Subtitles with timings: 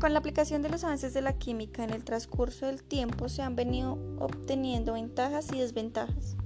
[0.00, 3.42] Con la aplicación de los avances de la química en el transcurso del tiempo se
[3.42, 6.38] han venido obteniendo ventajas y desventajas.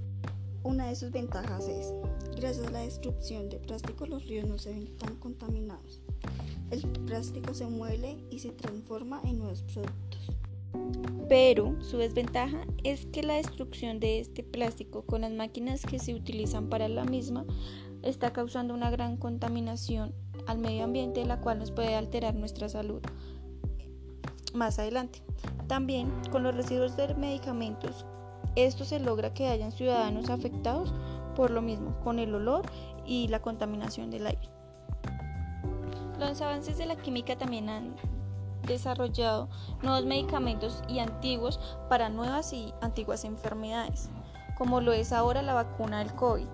[0.63, 1.93] Una de sus ventajas es,
[2.35, 6.01] gracias a la destrucción de plástico los ríos no se ven tan contaminados.
[6.69, 10.31] El plástico se muele y se transforma en nuevos productos.
[11.29, 16.13] Pero su desventaja es que la destrucción de este plástico con las máquinas que se
[16.13, 17.45] utilizan para la misma
[18.03, 20.13] está causando una gran contaminación
[20.45, 23.01] al medio ambiente, la cual nos puede alterar nuestra salud
[24.55, 25.21] más adelante.
[25.67, 28.05] También con los residuos de medicamentos,
[28.55, 30.93] esto se logra que hayan ciudadanos afectados
[31.35, 32.65] por lo mismo, con el olor
[33.05, 34.49] y la contaminación del aire.
[36.19, 37.95] Los avances de la química también han
[38.65, 39.49] desarrollado
[39.83, 44.09] nuevos medicamentos y antiguos para nuevas y antiguas enfermedades,
[44.57, 46.47] como lo es ahora la vacuna del COVID.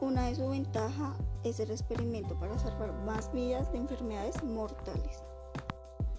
[0.00, 5.22] Una de sus ventajas es el experimento para salvar más vidas de enfermedades mortales.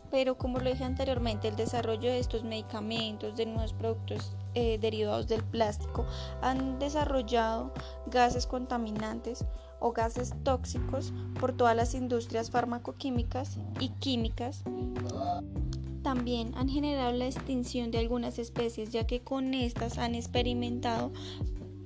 [0.10, 5.28] Pero como lo dije anteriormente, el desarrollo de estos medicamentos, de nuevos productos eh, derivados
[5.28, 6.06] del plástico,
[6.42, 7.74] han desarrollado
[8.08, 9.46] gases contaminantes
[9.80, 14.64] o gases tóxicos por todas las industrias farmacoquímicas y químicas.
[16.04, 21.12] También han generado la extinción de algunas especies, ya que con estas han experimentado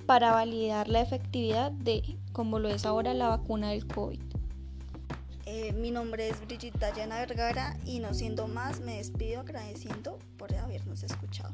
[0.05, 4.21] para validar la efectividad de, como lo es ahora, la vacuna del COVID.
[5.45, 10.53] Eh, mi nombre es Brigitte Dayana Vergara y no siendo más me despido agradeciendo por
[10.55, 11.53] habernos escuchado.